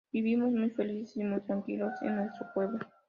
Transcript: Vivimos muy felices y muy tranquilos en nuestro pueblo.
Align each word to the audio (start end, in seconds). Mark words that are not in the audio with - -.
Vivimos 0.11 0.51
muy 0.51 0.71
felices 0.71 1.15
y 1.17 1.23
muy 1.23 1.41
tranquilos 1.41 1.93
en 2.01 2.15
nuestro 2.15 2.47
pueblo. 2.55 2.79